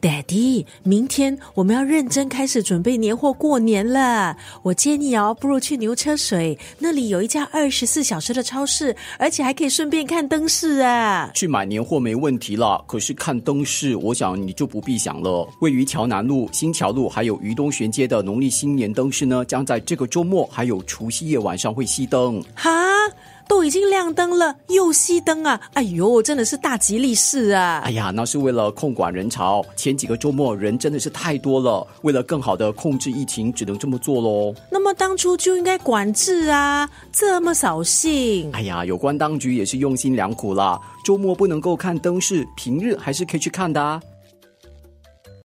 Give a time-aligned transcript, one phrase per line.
[0.00, 4.36] ，Daddy，明天我们要认真开始准备年货过年了。
[4.62, 11.30] 我建议哦，不如去牛车水那里有一家二十四小时的超市，而且还可以顺便看灯饰啊。
[11.34, 15.48] 去买年货没问题了，可是看灯饰，我想你就不必想了。
[15.60, 22.42] 位于桥南路、新桥路还有渔东玄街的农历新年灯饰呢，将在这个周末还有除夕夜晚上会熄灯。
[22.54, 22.70] 哈，
[23.48, 25.60] 都已经亮灯了，又熄灯啊！
[25.74, 27.80] 哎呦，真的是大吉利事啊！
[27.84, 29.64] 哎呀，那是为了控管人潮。
[29.76, 34.54] 前几个周末人真的是太多了，为了更好的控制疫情，只能这么做喽。
[34.70, 38.50] 那么当初就应该管制啊，这么扫兴。
[38.52, 40.78] 哎呀，有关当局也是用心良苦啦。
[41.04, 44.00] 周末不能够看灯饰，平日还是可以去看的啊。